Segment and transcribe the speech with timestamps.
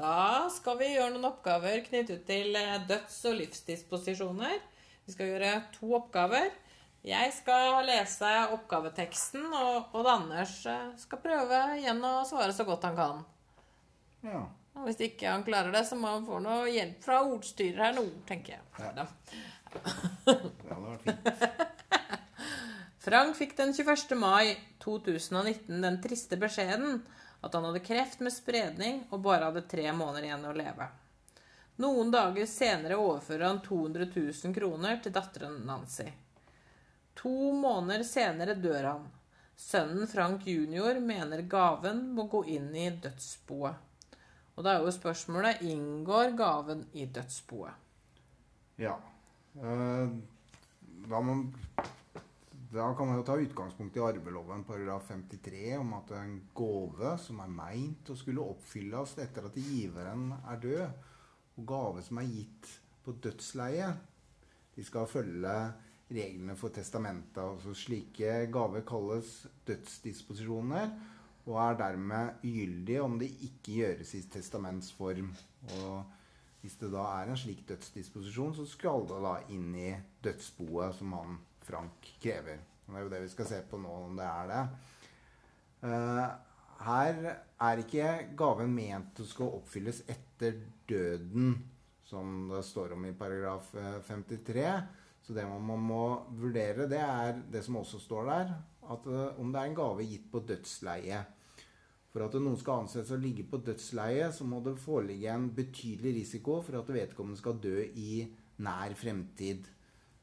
[0.00, 4.56] Da skal vi gjøre noen oppgaver knyttet til eh, døds- og livsdisposisjoner.
[5.04, 6.48] Vi skal gjøre to oppgaver.
[7.04, 12.88] Jeg skal lese oppgaveteksten, og Odd Anders eh, skal prøve igjen å svare så godt
[12.88, 13.20] han kan.
[14.24, 14.46] Ja.
[14.78, 17.96] Og hvis ikke han klarer det, så må han få noe hjelp fra ordstyrer her
[17.98, 18.64] nå, tenker jeg.
[18.80, 19.06] Ja.
[20.24, 20.34] Det
[20.70, 21.28] hadde vært fint.
[23.04, 24.16] Frank fikk den 21.
[24.20, 27.02] mai 2019 den triste beskjeden
[27.40, 30.88] at han hadde kreft med spredning og bare hadde tre måneder igjen å leve.
[31.80, 36.10] Noen dager senere overfører han 200 000 kroner til datteren Nancy.
[37.22, 39.06] To måneder senere dør han.
[39.60, 41.00] Sønnen Frank jr.
[41.04, 43.88] mener gaven må gå inn i dødsboet.
[44.56, 47.72] Og da er jo spørsmålet inngår gaven i dødsboet.
[48.80, 48.98] Ja.
[49.56, 50.12] Eh,
[51.10, 51.32] Da, må,
[52.70, 57.40] da kan man jo ta utgangspunkt i arveloven paragraf 53 om at en gave som
[57.42, 61.08] er meint å skulle oppfylles etter at giveren er død,
[61.58, 62.68] og gave som er gitt
[63.02, 63.88] på dødsleie,
[64.76, 65.56] de skal følge
[66.10, 67.42] reglene for testamentet.
[67.42, 69.32] Altså slike gaver kalles
[69.66, 70.94] dødsdisposisjoner
[71.48, 75.34] og er dermed ugyldige om det ikke gjøres i testamentsform.
[75.80, 76.19] Og
[76.60, 79.90] hvis det da er en slik dødsdisposisjon, så skal det da inn i
[80.24, 82.60] dødsboet som han Frank krever.
[82.84, 84.62] Det er jo det vi skal se på nå, om det er det.
[85.88, 86.24] Eh,
[86.84, 90.58] her er ikke gaven ment å skal oppfylles etter
[90.88, 91.54] døden,
[92.08, 94.66] som det står om i paragraf eh, 53.
[95.24, 96.04] Så det man må
[96.40, 98.54] vurdere, det er det som også står der,
[98.90, 101.22] at eh, om det er en gave gitt på dødsleie.
[102.10, 106.16] For at noen skal anses å ligge på dødsleie, så må det foreligge en betydelig
[106.16, 108.24] risiko for at vedkommende skal dø i
[108.66, 109.68] nær fremtid.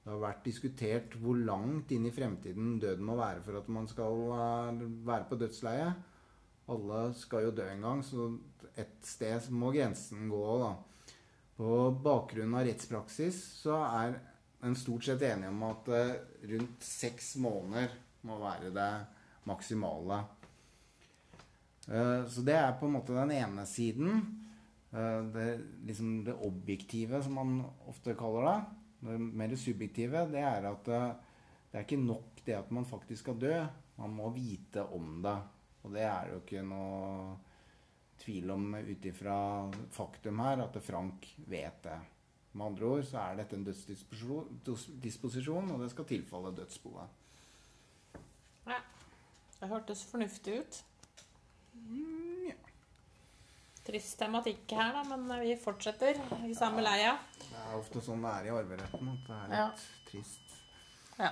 [0.00, 3.88] Det har vært diskutert hvor langt inn i fremtiden døden må være for at man
[3.88, 5.90] skal eh, være på dødsleie.
[6.70, 8.28] Alle skal jo dø en gang, så
[8.78, 10.44] et sted må grensen gå.
[10.62, 10.74] da.
[11.60, 14.20] På bakgrunn av rettspraksis så er
[14.64, 16.12] en stort sett enige om at eh,
[16.52, 17.96] rundt seks måneder
[18.28, 18.90] må være det
[19.48, 20.22] maksimale.
[21.90, 24.20] Eh, Så det er på en måte den ene siden.
[24.92, 28.64] Eh, Det, liksom det objektive, som man ofte kaller det.
[29.00, 31.12] Det mer subjektive, det er at eh,
[31.70, 33.66] det er ikke nok det at man faktisk skal dø.
[33.96, 35.38] Man må vite om det.
[35.82, 37.36] Og det er jo ikke noe
[38.20, 41.98] tvil om ut ifra faktum her, at Frank vet det.
[42.52, 47.08] Med andre ord så er dette en dødsdisposisjon, og det skal tilfalle dødsboet.
[48.66, 48.80] Ja,
[49.60, 50.84] det hørtes fornuftig ut.
[51.74, 52.54] Mm, ja.
[53.90, 56.14] Trist tematikk her, da, men vi fortsetter
[56.46, 57.16] i samme leia.
[57.40, 59.70] Det er ofte sånn det er i arveretten, at det er litt Ja.
[60.10, 60.58] trist.
[61.18, 61.30] Ja.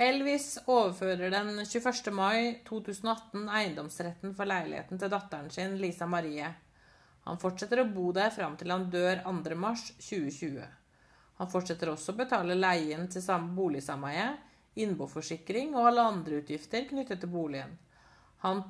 [0.00, 2.10] Elvis overfører den 21.
[2.12, 6.50] mai 2018 eiendomsretten for leiligheten til datteren sin, Lisa Marie.
[7.24, 9.54] Han fortsetter å bo der fram til han dør 2.
[9.56, 10.66] mars 2020.
[11.38, 14.36] Han fortsetter også å betale leien til sam- boligsameie,
[14.76, 17.78] innboforsikring og alle andre utgifter knyttet til boligen.
[18.44, 18.62] Han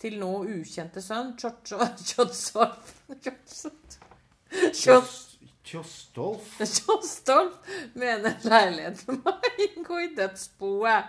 [0.00, 2.94] til nå ukjente sønn, Tjotsolf
[5.68, 7.58] Tjostolf Tjostolf
[7.98, 9.34] mener leiligheten må
[9.66, 11.04] inngå i dødsboet.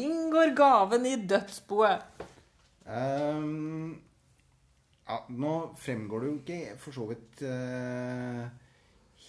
[0.00, 2.24] Inngår gaven i dødsboet?
[2.86, 4.00] Um,
[5.04, 8.46] ja, nå fremgår det jo ikke for så vidt uh,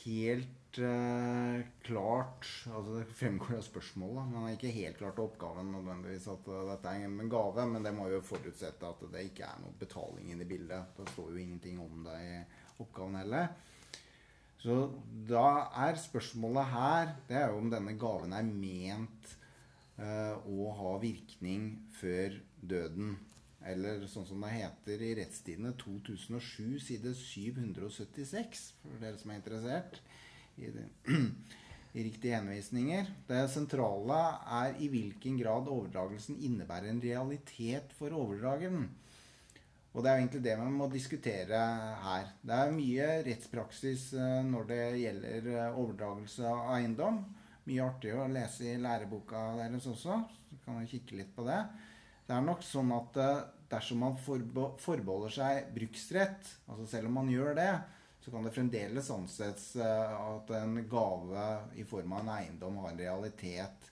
[0.06, 5.72] helt klart Altså det fremgår av spørsmålet, men det er ikke helt klart av oppgaven
[5.74, 7.66] nødvendigvis at eh, dette er en gave.
[7.74, 10.94] Men det må jo forutsette at det ikke er noe betaling inne i bildet.
[10.98, 12.40] Det står jo ingenting om det i
[12.84, 13.52] oppgaven heller.
[14.62, 14.78] Så
[15.26, 19.36] da er spørsmålet her Det er jo om denne gaven er ment
[19.98, 23.16] eh, å ha virkning før døden.
[23.66, 30.00] Eller sånn som det heter i Rettstidene 2007, side 776, for dere som er interessert
[30.58, 30.88] i, det,
[31.98, 33.12] i riktige henvisninger.
[33.28, 34.20] Det sentrale
[34.62, 38.90] er i hvilken grad overdragelsen innebærer en realitet for overdrageren.
[39.92, 41.62] Og det er egentlig det man må diskutere
[42.06, 42.30] her.
[42.48, 47.20] Det er mye rettspraksis eh, når det gjelder eh, overdragelse av eiendom.
[47.68, 50.22] Mye artig å lese i læreboka deres også.
[50.48, 51.60] Så kan vi kikke litt på det.
[52.28, 57.32] Det er nok sånn at eh, dersom man forbeholder seg bruksrett, altså selv om man
[57.32, 57.72] gjør det,
[58.22, 61.46] så kan det fremdeles anses eh, at en gave
[61.76, 63.88] i form av en eiendom har en realitet.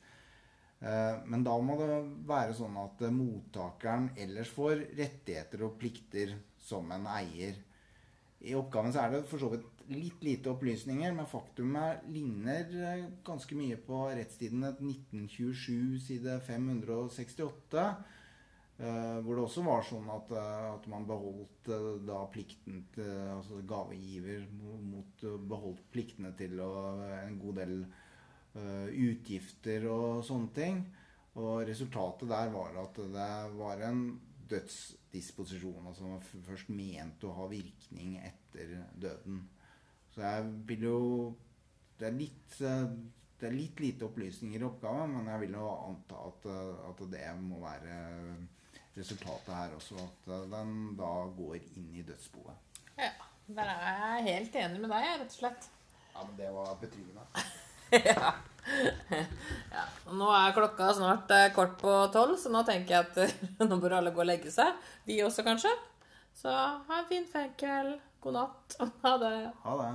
[0.79, 1.89] Eh, Men da må det
[2.29, 7.57] være sånn at eh, mottakeren ellers får rettigheter og plikter som en eier.
[8.45, 12.69] I oppgaven så er det for så vidt litt lite opplysninger, men faktumet ligner
[13.25, 17.87] ganske mye på Rettstidene 1927 side 568.
[18.79, 23.09] Eh, hvor det også var sånn at, eh, at man beholdt eh, da plikten til
[23.33, 26.69] Altså gavegiver mot beholdt pliktene til å,
[27.17, 30.79] en god del uh, utgifter og sånne ting.
[31.39, 34.03] Og resultatet der var at det var en
[34.49, 35.89] dødsdisposisjon.
[35.91, 39.41] Altså man først ment å ha virkning etter døden.
[40.13, 40.99] Så jeg vil jo
[41.99, 46.21] Det er litt det er litt lite opplysninger i oppgaven, men jeg vil jo anta
[46.27, 46.47] at,
[46.89, 47.99] at det må være
[48.99, 49.97] resultatet her også.
[50.03, 52.85] At eh, den da går inn i dødsboet.
[52.99, 53.11] Ja.
[53.49, 55.69] Der er jeg helt enig med deg, rett og slett.
[56.13, 57.23] Ja, men det var betryggende.
[58.11, 58.33] ja.
[59.73, 59.85] ja.
[60.13, 63.79] Nå er klokka snart eh, kort på tolv, så nå tenker jeg at eh, nå
[63.81, 64.77] bør alle gå og legge seg.
[65.09, 65.73] Vi også, kanskje.
[66.37, 67.25] Så ha en fin
[67.57, 67.97] kveld.
[68.21, 68.79] God natt.
[69.05, 69.35] Ha det.
[69.65, 69.91] Ha det.